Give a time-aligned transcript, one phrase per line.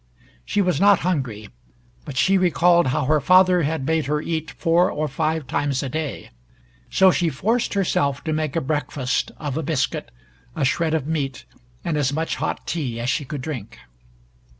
[0.43, 1.49] She was not hungry,
[2.05, 5.89] but she recalled how her father had made her eat four or five times a
[5.89, 6.31] day,
[6.89, 10.09] so she forced herself to make a breakfast of a biscuit,
[10.55, 11.45] a shred of meat
[11.85, 13.77] and as much hot tea as she could drink.